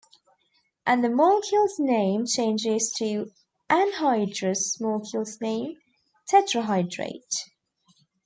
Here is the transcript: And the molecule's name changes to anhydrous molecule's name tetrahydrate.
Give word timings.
And 0.83 1.03
the 1.03 1.09
molecule's 1.09 1.77
name 1.77 2.25
changes 2.25 2.91
to 2.97 3.29
anhydrous 3.69 4.79
molecule's 4.81 5.39
name 5.39 5.77
tetrahydrate. 6.27 7.41